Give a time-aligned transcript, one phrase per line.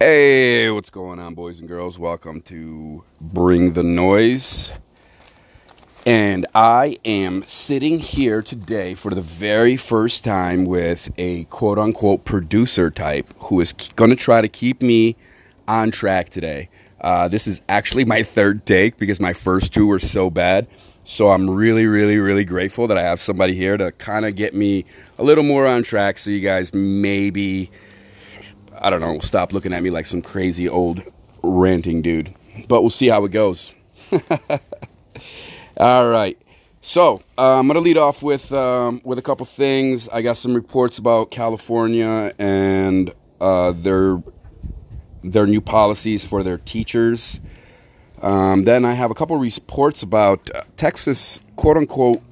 [0.00, 2.00] Hey, what's going on, boys and girls?
[2.00, 4.72] Welcome to Bring the Noise.
[6.04, 12.24] And I am sitting here today for the very first time with a quote unquote
[12.24, 15.16] producer type who is going to try to keep me
[15.68, 16.70] on track today.
[17.00, 20.66] Uh, this is actually my third take because my first two were so bad.
[21.04, 24.54] So I'm really, really, really grateful that I have somebody here to kind of get
[24.54, 24.86] me
[25.18, 27.70] a little more on track so you guys maybe,
[28.80, 31.02] I don't know, stop looking at me like some crazy old
[31.42, 32.34] ranting dude.
[32.68, 33.72] But we'll see how it goes.
[35.76, 36.38] All right.
[36.82, 40.08] So uh, I'm gonna lead off with um, with a couple things.
[40.08, 44.22] I got some reports about California and uh, their
[45.22, 47.40] their new policies for their teachers.
[48.20, 52.22] Um, then I have a couple reports about uh, Texas, quote unquote,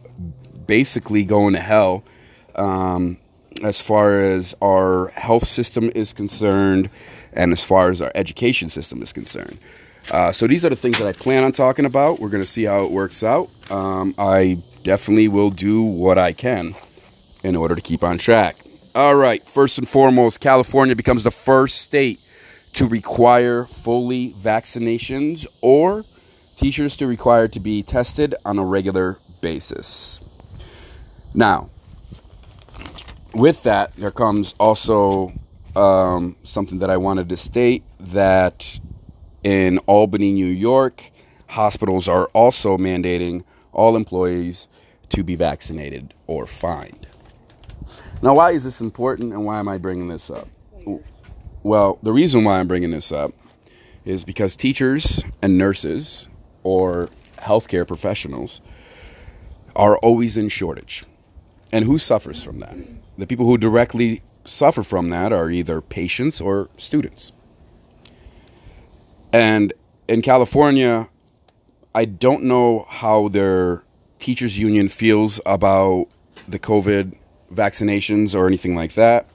[0.67, 2.05] basically going to hell
[2.55, 3.19] um,
[3.65, 6.91] as far as our health system is concerned
[7.33, 9.59] and as far as our education system is concerned.
[10.11, 12.19] Uh, so these are the things that I plan on talking about.
[12.21, 13.51] We're going to see how it works out.
[13.71, 16.75] Um, I definitely will do what I can
[17.43, 18.57] in order to keep on track.
[18.95, 22.21] All right, first and foremost, California becomes the first state
[22.75, 26.05] to require fully vaccinations or
[26.57, 30.21] teachers to require to be tested on a regular basis.
[31.35, 31.71] Now,
[33.35, 35.33] with that, there comes also
[35.75, 38.79] um, something that I wanted to state that
[39.43, 41.11] in Albany, New York,
[41.49, 44.69] hospitals are also mandating all employees
[45.11, 47.07] to be vaccinated or fined.
[48.23, 50.49] Now, why is this important and why am I bringing this up?
[51.63, 53.33] Well, the reason why I'm bringing this up
[54.05, 56.29] is because teachers and nurses
[56.63, 57.09] or
[57.39, 58.61] healthcare professionals
[59.75, 61.05] are always in shortage.
[61.73, 62.77] And who suffers from that?
[63.23, 67.31] The people who directly suffer from that are either patients or students.
[69.33, 69.73] And
[70.09, 71.09] in California,
[71.95, 73.85] I don't know how their
[74.19, 76.09] teachers union feels about
[76.49, 77.15] the COVID
[77.55, 79.29] vaccinations or anything like that.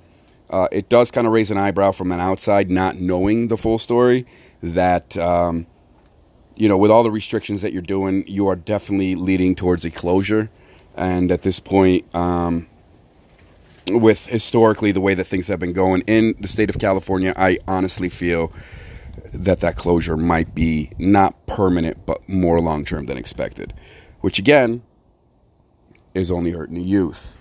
[0.50, 3.80] Uh, it does kind of raise an eyebrow from an outside, not knowing the full
[3.80, 4.26] story.
[4.62, 5.66] That um,
[6.58, 9.90] you know, with all the restrictions that you're doing, you are definitely leading towards a
[9.90, 10.50] closure.
[10.98, 12.68] And at this point, um,
[13.90, 17.60] with historically the way that things have been going in the state of California, I
[17.68, 18.52] honestly feel
[19.34, 23.74] that that closure might be not permanent, but more long term than expected.
[24.22, 24.84] Which again
[26.14, 27.38] is only hurting the youth.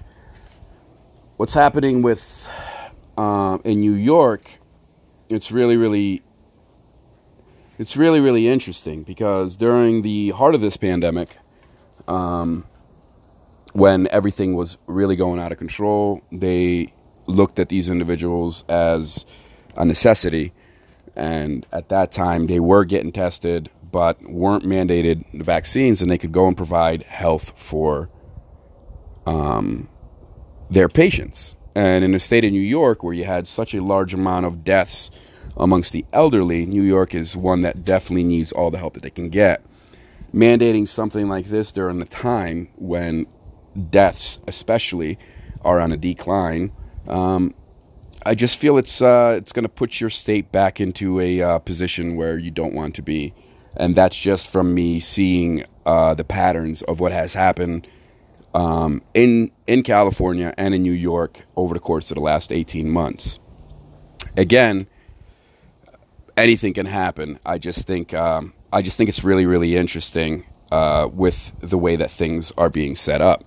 [1.37, 2.49] What's happening with
[3.17, 4.59] uh, in New York,
[5.29, 6.23] it's really, really,
[7.79, 11.39] it's really, really interesting because during the heart of this pandemic,
[12.09, 12.67] um,
[13.77, 16.95] when everything was really going out of control, they
[17.27, 19.27] looked at these individuals as
[19.77, 20.55] a necessity.
[21.15, 26.33] And at that time, they were getting tested, but weren't mandated vaccines, and they could
[26.33, 28.09] go and provide health for
[29.27, 29.91] um,
[30.71, 31.57] their patients.
[31.75, 34.65] And in the state of New York, where you had such a large amount of
[34.65, 35.11] deaths
[35.55, 39.11] amongst the elderly, New York is one that definitely needs all the help that they
[39.11, 39.63] can get.
[40.33, 43.27] Mandating something like this during the time when
[43.77, 45.19] deaths, especially,
[45.63, 46.73] are on a decline,
[47.09, 47.55] um,
[48.27, 51.59] I just feel it's uh, it's going to put your state back into a uh,
[51.61, 53.33] position where you don't want to be,
[53.77, 57.87] and that's just from me seeing uh, the patterns of what has happened
[58.53, 62.91] um, in in California and in New York over the course of the last 18
[62.91, 63.39] months.
[64.37, 64.89] Again,
[66.37, 67.39] anything can happen.
[67.47, 71.95] I just think um, I just think it's really really interesting uh, with the way
[71.95, 73.45] that things are being set up.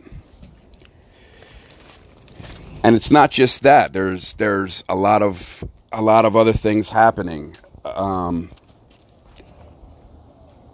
[2.83, 3.93] And it's not just that.
[3.93, 7.55] There's there's a lot of a lot of other things happening.
[7.83, 8.49] Um,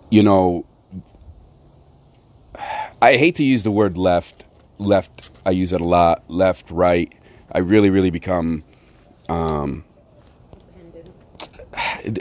[0.10, 0.66] you know,
[3.02, 4.46] I hate to use the word left.
[4.78, 6.24] Left, I use it a lot.
[6.28, 7.14] Left, right.
[7.52, 8.64] I really, really become,
[9.30, 9.86] um,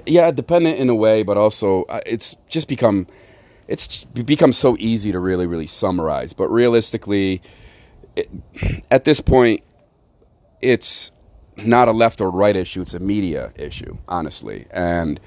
[0.06, 3.06] yeah, dependent in a way, but also uh, it's just become,
[3.66, 6.32] it's become so easy to really, really summarize.
[6.32, 7.42] But realistically,
[8.14, 8.30] it,
[8.90, 9.64] at this point,
[10.60, 11.12] it's
[11.64, 15.20] not a left or right issue; it's a media issue, honestly, and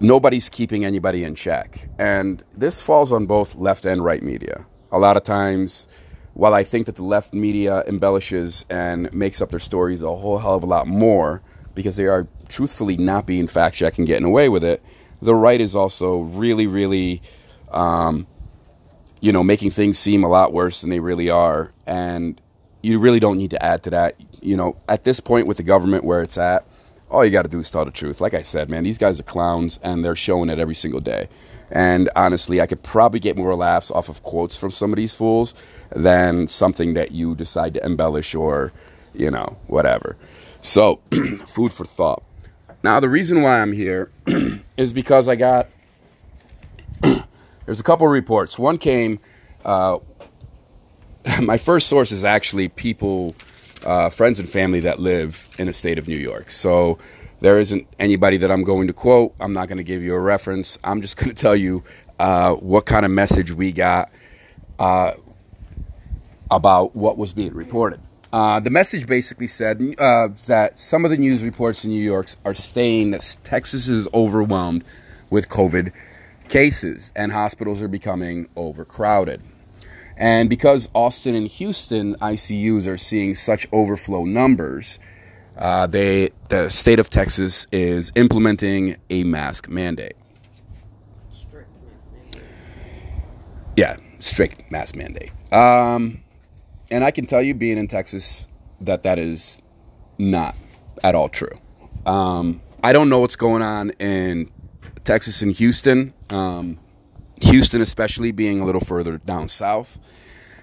[0.00, 1.88] nobody's keeping anybody in check.
[1.98, 4.66] And this falls on both left and right media.
[4.92, 5.88] A lot of times,
[6.34, 10.38] while I think that the left media embellishes and makes up their stories a whole
[10.38, 11.42] hell of a lot more
[11.74, 14.82] because they are truthfully not being fact checked and getting away with it,
[15.20, 17.22] the right is also really, really,
[17.70, 18.26] um,
[19.20, 21.72] you know, making things seem a lot worse than they really are.
[21.86, 22.40] And
[22.84, 24.16] you really don't need to add to that.
[24.42, 26.66] You know, at this point with the government where it's at,
[27.10, 28.20] all you got to do is tell the truth.
[28.20, 31.28] Like I said, man, these guys are clowns and they're showing it every single day.
[31.70, 35.14] And honestly, I could probably get more laughs off of quotes from some of these
[35.14, 35.54] fools
[35.94, 38.72] than something that you decide to embellish or,
[39.14, 40.16] you know, whatever.
[40.60, 41.00] So,
[41.46, 42.22] food for thought.
[42.82, 44.10] Now, the reason why I'm here
[44.76, 45.68] is because I got
[47.00, 48.58] there's a couple of reports.
[48.58, 49.20] One came.
[49.64, 49.98] Uh,
[51.42, 53.34] my first source is actually people,
[53.84, 56.52] uh, friends and family that live in the state of New York.
[56.52, 56.98] So
[57.40, 59.34] there isn't anybody that I'm going to quote.
[59.40, 60.78] I'm not going to give you a reference.
[60.84, 61.82] I'm just going to tell you
[62.18, 64.10] uh, what kind of message we got
[64.78, 65.12] uh,
[66.50, 68.00] about what was being reported.
[68.32, 72.28] Uh, the message basically said uh, that some of the news reports in New York
[72.44, 74.82] are saying that Texas is overwhelmed
[75.30, 75.92] with COVID
[76.48, 79.40] cases and hospitals are becoming overcrowded.
[80.16, 84.98] And because Austin and Houston ICUs are seeing such overflow numbers,
[85.56, 90.16] uh, they the state of Texas is implementing a mask mandate.
[91.32, 92.50] Strict mask mandate.
[93.76, 95.32] Yeah, strict mask mandate.
[95.52, 96.22] Um,
[96.90, 98.48] and I can tell you, being in Texas,
[98.80, 99.60] that that is
[100.18, 100.54] not
[101.02, 101.58] at all true.
[102.06, 104.50] Um, I don't know what's going on in
[105.04, 106.12] Texas and Houston.
[106.30, 106.78] Um,
[107.44, 109.98] Houston, especially being a little further down south,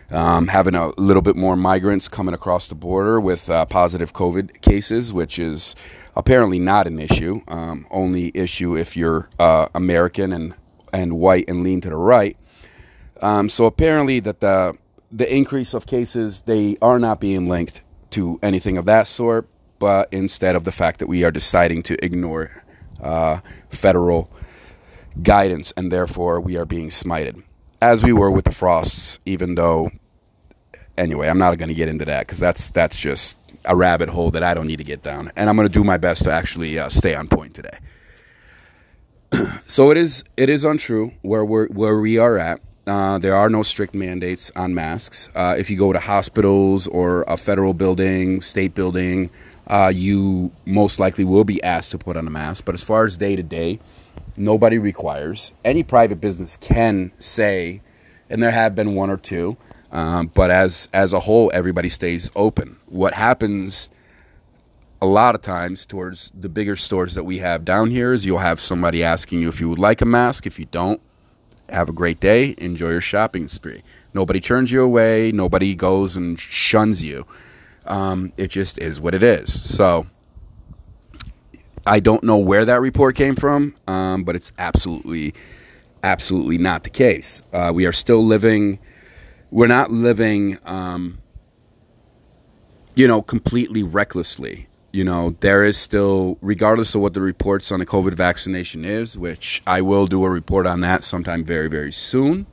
[0.09, 4.61] um, having a little bit more migrants coming across the border with uh, positive COVID
[4.61, 5.75] cases, which is
[6.15, 7.41] apparently not an issue.
[7.47, 10.53] Um, only issue if you're uh, American and
[10.93, 12.35] and white and lean to the right.
[13.21, 14.77] Um, so apparently that the
[15.11, 17.81] the increase of cases they are not being linked
[18.11, 19.47] to anything of that sort,
[19.79, 22.63] but instead of the fact that we are deciding to ignore
[23.01, 23.39] uh,
[23.69, 24.29] federal
[25.21, 27.43] guidance and therefore we are being smited,
[27.81, 29.19] as we were with the frosts.
[29.25, 29.91] Even though,
[30.97, 34.31] anyway, I'm not going to get into that because that's that's just a rabbit hole
[34.31, 36.31] that I don't need to get down, and I'm going to do my best to
[36.31, 37.77] actually uh, stay on point today.
[39.67, 42.61] so it is it is untrue where we're where we are at.
[42.87, 45.29] Uh, there are no strict mandates on masks.
[45.35, 49.29] Uh, if you go to hospitals or a federal building, state building,
[49.67, 52.65] uh, you most likely will be asked to put on a mask.
[52.65, 53.79] But as far as day to day,
[54.41, 55.51] nobody requires.
[55.63, 57.81] Any private business can say,
[58.29, 59.57] and there have been one or two,
[59.91, 62.77] um, but as as a whole, everybody stays open.
[62.87, 63.89] What happens
[65.01, 68.37] a lot of times towards the bigger stores that we have down here is you'll
[68.37, 70.45] have somebody asking you if you would like a mask.
[70.45, 71.01] If you don't,
[71.69, 73.81] have a great day, enjoy your shopping spree.
[74.13, 77.25] Nobody turns you away, nobody goes and shuns you.
[77.85, 79.61] Um, it just is what it is.
[79.67, 80.05] So
[81.85, 85.33] I don't know where that report came from, um, but it's absolutely,
[86.03, 87.41] absolutely not the case.
[87.53, 88.79] Uh, we are still living,
[89.49, 91.19] we're not living, um,
[92.95, 97.79] you know, completely recklessly you know, there is still, regardless of what the reports on
[97.79, 101.93] the COVID vaccination is, which I will do a report on that sometime very, very
[101.93, 102.45] soon.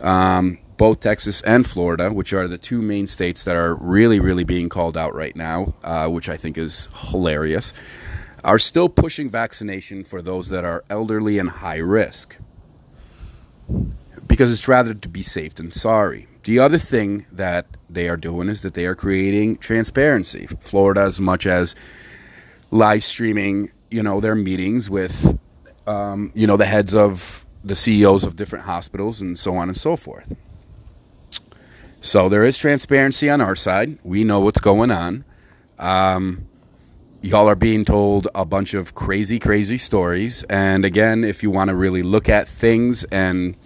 [0.00, 4.44] Um, both Texas and Florida, which are the two main states that are really, really
[4.44, 7.72] being called out right now, uh, which I think is hilarious,
[8.46, 12.38] are still pushing vaccination for those that are elderly and high risk
[14.28, 16.28] because it's rather to be safe than sorry.
[16.44, 20.46] The other thing that they are doing is that they are creating transparency.
[20.60, 21.74] Florida, as much as
[22.70, 25.40] live streaming, you know, their meetings with,
[25.88, 29.76] um, you know, the heads of the CEOs of different hospitals and so on and
[29.76, 30.36] so forth.
[32.00, 33.98] So there is transparency on our side.
[34.04, 35.24] We know what's going on.
[35.80, 36.46] Um,
[37.26, 40.44] y'all are being told a bunch of crazy, crazy stories.
[40.44, 43.56] And again, if you want to really look at things and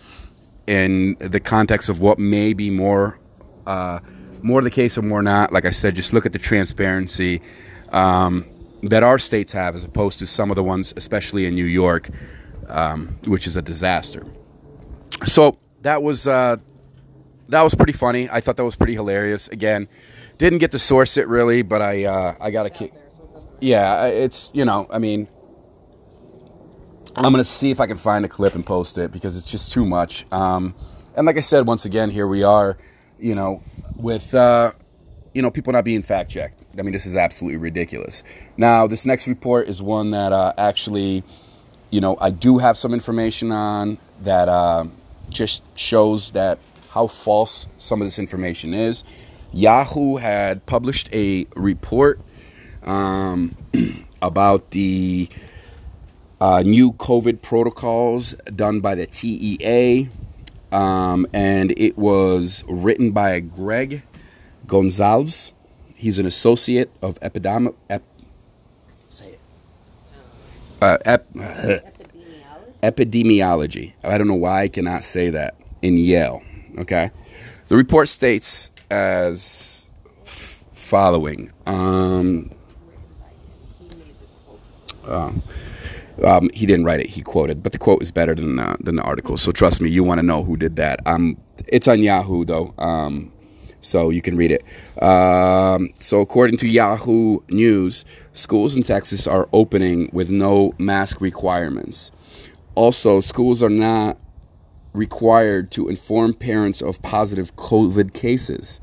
[0.66, 3.18] in the context of what may be more
[3.66, 4.00] uh,
[4.42, 5.52] more the case or more not.
[5.52, 7.42] Like I said, just look at the transparency
[7.90, 8.46] um,
[8.84, 12.08] that our states have as opposed to some of the ones, especially in New York,
[12.68, 14.24] um, which is a disaster.
[15.26, 16.56] So that was uh,
[17.50, 18.30] that was pretty funny.
[18.30, 19.48] I thought that was pretty hilarious.
[19.48, 19.86] Again,
[20.38, 22.94] didn't get to source it really, but I uh, I got a kick.
[23.60, 25.28] Yeah, it's you know, I mean,
[27.16, 29.72] I'm to see if I can find a clip and post it because it's just
[29.72, 30.24] too much.
[30.32, 30.74] Um,
[31.16, 32.78] and like I said, once again, here we are,
[33.18, 33.62] you know,
[33.96, 34.72] with, uh,
[35.34, 36.64] you know, people not being fact checked.
[36.78, 38.22] I mean, this is absolutely ridiculous.
[38.56, 41.24] Now, this next report is one that uh, actually,
[41.90, 44.84] you know, I do have some information on that uh,
[45.28, 46.58] just shows that
[46.90, 49.02] how false some of this information is.
[49.52, 52.20] Yahoo had published a report
[52.84, 53.56] um,
[54.22, 55.28] about the
[56.40, 60.08] uh, new COVID protocols done by the TEA.
[60.72, 64.02] Um, and it was written by Gregg
[64.66, 65.50] Gonsalves.
[65.96, 68.04] He's an associate of epidemi- ep-
[69.10, 69.40] Say it.
[70.80, 71.82] Uh, ep- Epidemiology?
[72.82, 73.92] epidemiology.
[74.04, 76.42] I don't know why I cannot say that in Yale.
[76.78, 77.10] Okay.
[77.68, 79.90] The report states as
[80.72, 81.52] following.
[81.66, 82.50] Um,
[83.78, 84.60] He made the quote.
[85.08, 85.42] Um,
[86.24, 89.02] um, he didn't write it; he quoted, but the quote is better than than the
[89.02, 89.36] article.
[89.36, 91.00] So trust me, you want to know who did that.
[91.06, 91.36] Um,
[91.68, 93.32] it's on Yahoo though, um,
[93.80, 94.62] so you can read it.
[95.02, 102.12] Um, so according to Yahoo News, schools in Texas are opening with no mask requirements.
[102.74, 104.18] Also, schools are not
[104.92, 108.80] required to inform parents of positive COVID cases.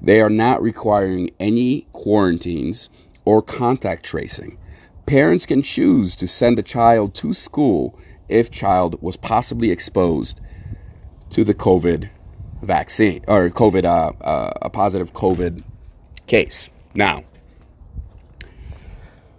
[0.00, 2.90] They are not requiring any quarantines
[3.24, 4.58] or contact tracing.
[5.06, 10.40] Parents can choose to send a child to school if child was possibly exposed
[11.30, 12.10] to the COVID
[12.62, 15.62] vaccine or COVID uh, uh, a positive COVID
[16.26, 16.68] case.
[16.94, 17.24] Now,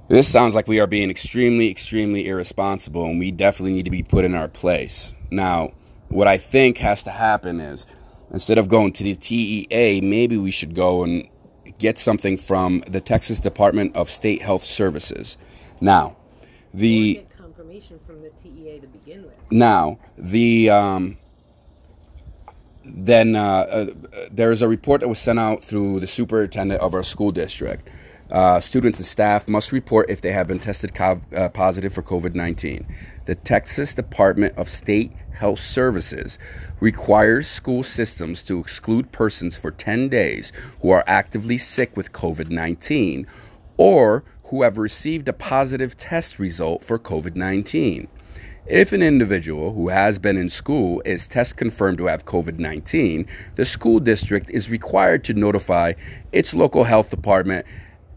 [0.08, 4.04] this sounds like we are being extremely, extremely irresponsible, and we definitely need to be
[4.04, 5.14] put in our place.
[5.32, 5.74] Now,
[6.10, 7.88] what I think has to happen is
[8.32, 11.28] instead of going to the TEA, maybe we should go and
[11.80, 15.38] get something from the Texas Department of State Health Services.
[15.82, 16.18] Now,
[16.74, 19.34] the confirmation from the TEA to begin with.
[19.52, 21.18] now the um,
[22.84, 23.86] then uh, uh,
[24.32, 27.90] there's a report that was sent out through the superintendent of our school district.
[28.32, 32.02] Uh, students and staff must report if they have been tested co- uh, positive for
[32.02, 32.86] COVID 19.
[33.26, 36.38] The Texas Department of State Health Services
[36.80, 40.52] requires school systems to exclude persons for 10 days
[40.82, 43.28] who are actively sick with COVID 19
[43.78, 48.08] or who have received a positive test result for COVID 19.
[48.68, 53.28] If an individual who has been in school is test confirmed to have COVID 19,
[53.56, 55.94] the school district is required to notify
[56.32, 57.66] its local health department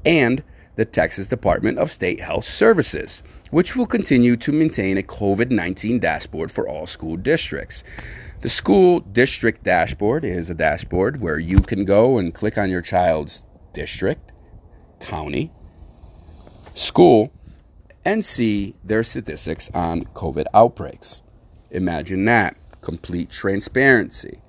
[0.05, 0.43] and
[0.77, 5.99] the Texas Department of State Health Services, which will continue to maintain a COVID 19
[5.99, 7.85] dashboard for all school districts.
[8.41, 12.83] The school district dashboard is a dashboard where you can go and click on your
[12.83, 14.31] child's district,
[15.01, 15.53] county,
[16.79, 17.33] school,
[18.05, 21.23] and see their statistics on COVID outbreaks.
[21.71, 24.41] Imagine that complete transparency.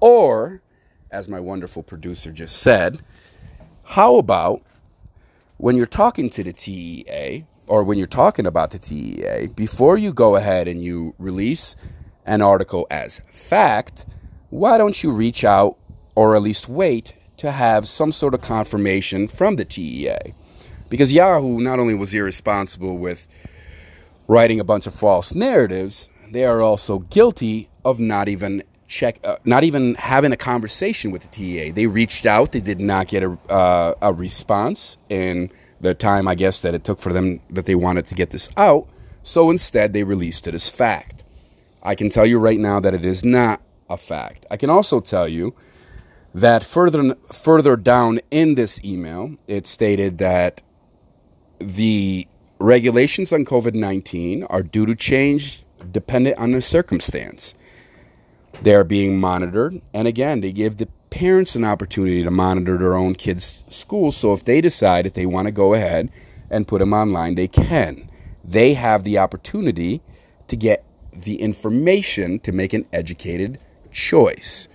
[0.00, 0.62] Or,
[1.10, 3.02] as my wonderful producer just said,
[3.82, 4.62] how about
[5.56, 10.12] when you're talking to the TEA or when you're talking about the TEA, before you
[10.12, 11.74] go ahead and you release
[12.24, 14.04] an article as fact,
[14.50, 15.78] why don't you reach out
[16.14, 20.34] or at least wait to have some sort of confirmation from the TEA?
[20.88, 23.28] Because Yahoo not only was irresponsible with
[24.26, 29.36] writing a bunch of false narratives, they are also guilty of not even check, uh,
[29.44, 31.70] not even having a conversation with the TEA.
[31.70, 36.34] They reached out, they did not get a uh, a response in the time, I
[36.34, 38.88] guess, that it took for them that they wanted to get this out.
[39.22, 41.22] So instead, they released it as fact.
[41.82, 44.46] I can tell you right now that it is not a fact.
[44.50, 45.54] I can also tell you
[46.34, 50.62] that further further down in this email, it stated that
[51.58, 52.26] the
[52.58, 57.54] regulations on COVID 19 are due to change dependent on the circumstance.
[58.62, 62.96] They are being monitored, and again, they give the parents an opportunity to monitor their
[62.96, 64.16] own kids' schools.
[64.16, 66.10] So if they decide that they want to go ahead
[66.50, 68.10] and put them online, they can.
[68.44, 70.00] They have the opportunity
[70.48, 73.58] to get the information to make an educated
[73.90, 74.68] choice.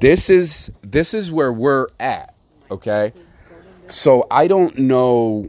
[0.00, 2.34] This is this is where we're at,
[2.70, 3.12] okay?
[3.90, 5.48] So I don't know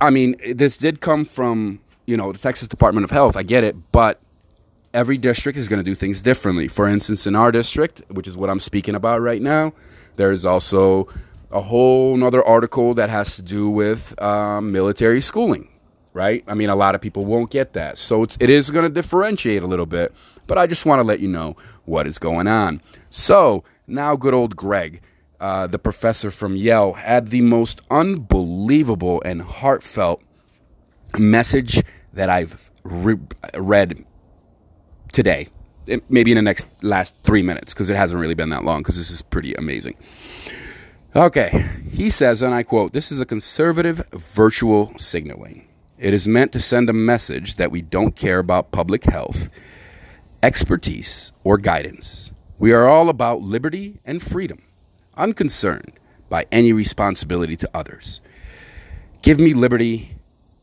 [0.00, 3.36] I mean, this did come from, you know, the Texas Department of Health.
[3.36, 4.20] I get it, but
[4.92, 6.68] every district is going to do things differently.
[6.68, 9.72] For instance, in our district, which is what I'm speaking about right now,
[10.16, 11.08] there's also
[11.50, 15.68] a whole nother article that has to do with um, military schooling,
[16.12, 16.44] right?
[16.46, 17.96] I mean, a lot of people won't get that.
[17.98, 20.12] So it's, it is going to differentiate a little bit,
[20.46, 22.82] but I just want to let you know what is going on.
[23.10, 25.00] So now, good old Greg.
[25.44, 30.22] Uh, the professor from Yale had the most unbelievable and heartfelt
[31.18, 31.82] message
[32.14, 33.18] that I've re-
[33.54, 34.06] read
[35.12, 35.48] today.
[35.86, 38.80] It- Maybe in the next last three minutes, because it hasn't really been that long,
[38.80, 39.96] because this is pretty amazing.
[41.14, 41.50] Okay,
[41.90, 45.68] he says, and I quote, This is a conservative virtual signaling.
[45.98, 49.50] It is meant to send a message that we don't care about public health,
[50.42, 52.30] expertise, or guidance.
[52.58, 54.62] We are all about liberty and freedom,
[55.16, 55.92] unconcerned
[56.28, 58.20] by any responsibility to others.
[59.22, 60.16] Give me liberty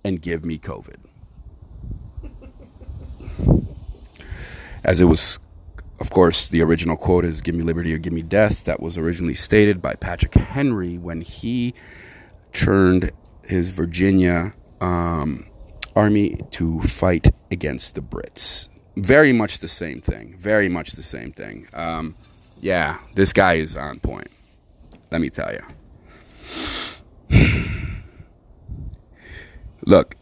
[0.04, 0.98] and give me COVID.
[4.84, 5.40] As it was,
[6.00, 8.64] of course, the original quote is Give me liberty or give me death.
[8.66, 11.74] That was originally stated by Patrick Henry when he
[12.52, 13.12] turned
[13.46, 15.46] his Virginia um,
[15.96, 18.68] army to fight against the Brits.
[18.98, 20.36] Very much the same thing.
[20.38, 21.68] Very much the same thing.
[21.74, 22.16] Um,
[22.60, 24.28] yeah, this guy is on point.
[25.12, 25.62] Let me tell you.
[29.86, 30.16] Look,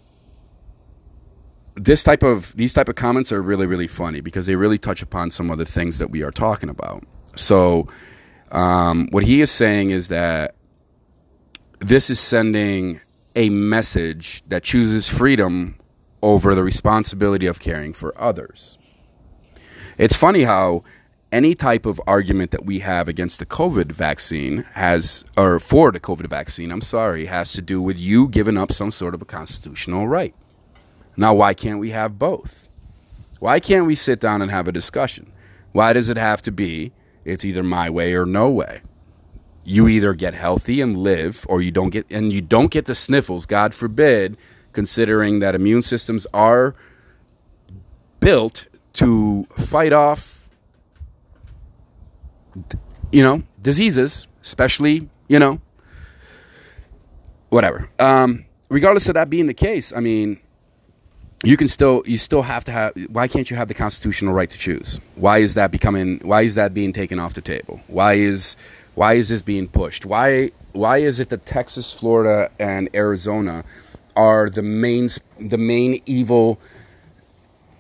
[1.76, 5.02] this type of these type of comments are really really funny because they really touch
[5.02, 7.06] upon some of the things that we are talking about.
[7.36, 7.88] So,
[8.52, 10.56] um, what he is saying is that
[11.80, 13.00] this is sending
[13.36, 15.76] a message that chooses freedom
[16.22, 18.78] over the responsibility of caring for others.
[19.98, 20.84] It's funny how
[21.32, 26.00] any type of argument that we have against the COVID vaccine has, or for the
[26.00, 29.26] COVID vaccine, I'm sorry, has to do with you giving up some sort of a
[29.26, 30.34] constitutional right.
[31.16, 32.68] Now, why can't we have both?
[33.40, 35.32] Why can't we sit down and have a discussion?
[35.72, 36.92] Why does it have to be
[37.26, 38.82] it's either my way or no way?
[39.64, 42.96] You either get healthy and live, or you don't get, and you don't get the
[42.96, 44.36] sniffles, God forbid,
[44.74, 46.74] considering that immune systems are
[48.20, 50.39] built to fight off,
[53.12, 55.60] you know, diseases, especially, you know,
[57.50, 57.90] whatever.
[58.00, 60.40] Um, regardless of that being the case, I mean,
[61.44, 64.50] you can still you still have to have why can't you have the constitutional right
[64.50, 65.00] to choose?
[65.16, 67.82] Why is that becoming why is that being taken off the table?
[67.88, 68.58] Why is
[68.96, 70.06] why is this being pushed?
[70.06, 73.64] Why why is it that texas florida and arizona
[74.16, 76.60] are the main the main evil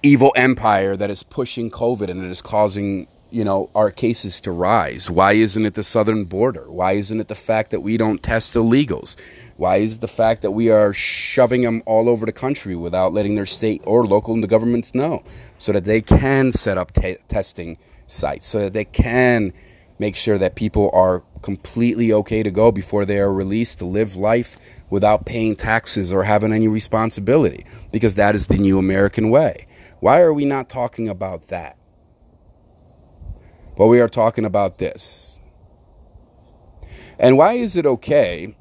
[0.01, 4.51] evil empire that is pushing covid and it is causing you know our cases to
[4.51, 8.23] rise why isn't it the southern border why isn't it the fact that we don't
[8.23, 9.15] test illegals
[9.57, 13.13] why is it the fact that we are shoving them all over the country without
[13.13, 15.23] letting their state or local governments know
[15.57, 19.53] so that they can set up t- testing sites so that they can
[19.99, 24.15] make sure that people are completely okay to go before they are released to live
[24.15, 24.57] life
[24.89, 29.67] without paying taxes or having any responsibility because that is the new American way.
[29.99, 31.78] Why are we not talking about that?
[33.79, 35.39] But we are talking about this.
[37.17, 38.57] And why is it okay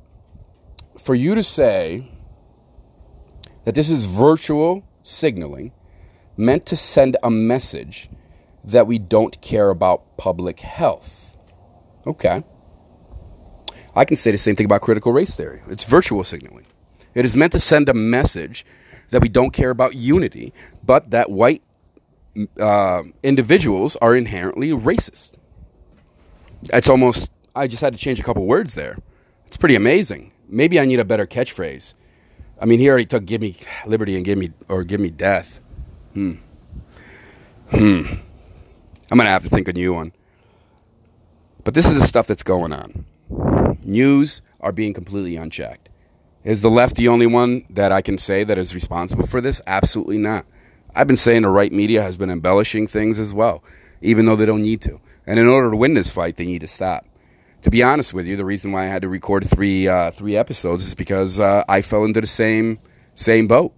[0.97, 2.09] for you to say
[3.65, 5.73] that this is virtual signaling
[6.37, 8.09] meant to send a message
[8.63, 11.37] that we don't care about public health?
[12.07, 12.45] Okay.
[13.97, 15.63] I can say the same thing about critical race theory.
[15.67, 16.67] It's virtual signaling.
[17.17, 18.65] It is meant to send a message
[19.11, 20.53] that we don't care about unity,
[20.85, 21.65] but that white
[22.61, 25.33] uh, individuals are inherently racist.
[26.73, 28.99] It's almost, I just had to change a couple words there.
[29.47, 30.33] It's pretty amazing.
[30.49, 31.95] Maybe I need a better catchphrase.
[32.61, 35.61] I mean, he already took "give me liberty" and "give me" or "give me death."
[36.15, 36.35] Hmm.
[37.71, 38.03] Hmm.
[39.11, 40.13] I'm gonna have to think a new one.
[41.65, 43.05] But this is the stuff that's going on.
[43.83, 45.89] News are being completely unchecked.
[46.45, 49.61] Is the left the only one that I can say that is responsible for this?
[49.67, 50.47] Absolutely not.
[50.99, 53.63] I've been saying the right media has been embellishing things as well,
[54.03, 55.01] even though they don't need to.
[55.29, 57.07] And in order to win this fight, they need to stop.
[57.63, 60.37] To be honest with you, the reason why I had to record three uh, three
[60.37, 62.81] episodes is because uh, I fell into the same
[63.15, 63.73] same boat.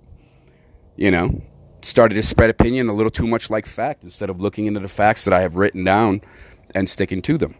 [0.97, 1.43] You know,
[1.83, 4.89] started to spread opinion a little too much like fact instead of looking into the
[4.89, 6.23] facts that I have written down
[6.75, 7.55] and sticking to them.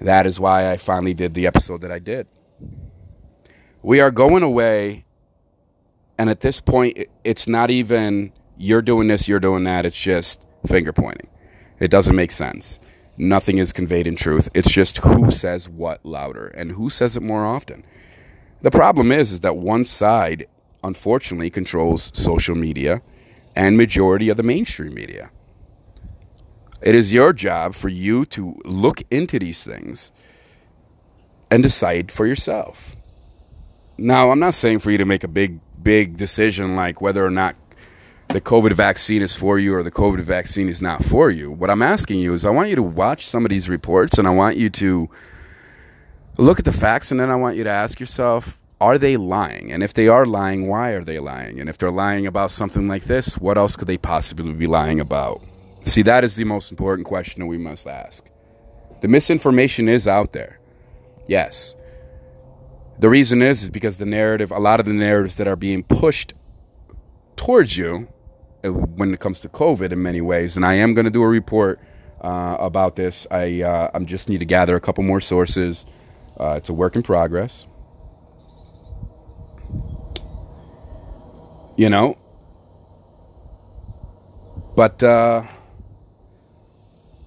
[0.00, 2.26] That is why I finally did the episode that I did.
[3.80, 5.04] We are going away,
[6.18, 9.86] and at this point, it's not even you're doing this, you're doing that.
[9.86, 11.28] It's just finger pointing.
[11.78, 12.80] It doesn't make sense.
[13.16, 14.48] Nothing is conveyed in truth.
[14.54, 17.84] It's just who says what louder and who says it more often.
[18.62, 20.46] The problem is, is that one side,
[20.82, 23.02] unfortunately, controls social media
[23.54, 25.30] and majority of the mainstream media.
[26.82, 30.12] It is your job for you to look into these things
[31.50, 32.96] and decide for yourself.
[33.96, 37.30] Now, I'm not saying for you to make a big, big decision like whether or
[37.30, 37.54] not
[38.34, 41.52] the COVID vaccine is for you or the COVID vaccine is not for you.
[41.52, 44.26] What I'm asking you is I want you to watch some of these reports and
[44.26, 45.08] I want you to
[46.36, 49.70] look at the facts and then I want you to ask yourself, are they lying?
[49.70, 51.60] And if they are lying, why are they lying?
[51.60, 54.98] And if they're lying about something like this, what else could they possibly be lying
[54.98, 55.40] about?
[55.84, 58.28] See, that is the most important question that we must ask.
[59.00, 60.58] The misinformation is out there.
[61.28, 61.76] Yes.
[62.98, 65.84] The reason is, is because the narrative, a lot of the narratives that are being
[65.84, 66.34] pushed
[67.36, 68.08] towards you
[68.72, 70.56] when it comes to COVID in many ways.
[70.56, 71.80] And I am going to do a report
[72.20, 73.26] uh, about this.
[73.30, 75.86] I uh, I'm just need to gather a couple more sources.
[76.38, 77.66] Uh, it's a work in progress.
[81.76, 82.16] You know,
[84.76, 85.42] but uh,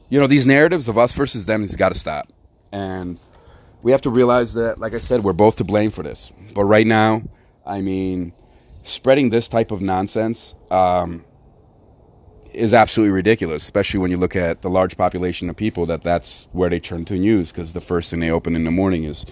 [0.10, 2.32] you know these narratives of us versus them has got to stop,
[2.72, 3.20] and
[3.84, 6.32] we have to realize that, like I said, we're both to blame for this.
[6.54, 7.24] But right now,
[7.66, 8.34] I mean,
[8.84, 11.24] spreading this type of nonsense um,
[12.58, 16.48] is absolutely ridiculous, especially when you look at the large population of people that that's
[16.52, 19.26] where they turn to news because the first thing they open in the morning is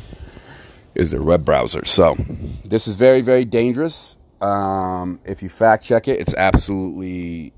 [0.94, 1.84] is their web browser.
[1.86, 2.16] So
[2.64, 4.18] this is very very dangerous.
[4.42, 7.54] Um, if you fact check it, it's absolutely.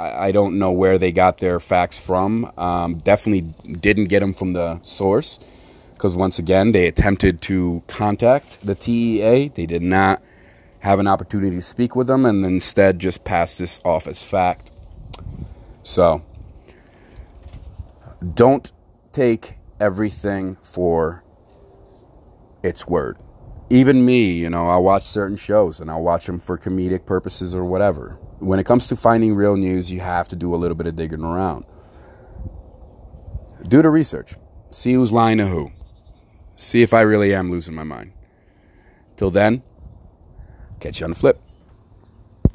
[0.00, 2.52] I, don't know where they got their facts from.
[2.56, 5.40] Um, definitely didn't get them from the source
[5.94, 9.48] because once again they attempted to contact the TEA.
[9.48, 10.22] They did not
[10.80, 14.67] have an opportunity to speak with them and instead just pass this off as fact.
[15.82, 16.22] So
[18.34, 18.70] don't
[19.12, 21.24] take everything for
[22.62, 23.18] its word.
[23.70, 27.54] Even me, you know, I watch certain shows and I'll watch them for comedic purposes
[27.54, 28.18] or whatever.
[28.38, 30.96] When it comes to finding real news, you have to do a little bit of
[30.96, 31.64] digging around.
[33.66, 34.34] Do the research.
[34.70, 35.70] See who's lying to who.
[36.56, 38.12] See if I really am losing my mind.
[39.16, 39.62] Till then,
[40.80, 41.40] catch you on the flip.